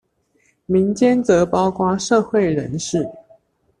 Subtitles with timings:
[0.65, 3.07] 民間則包括社會人士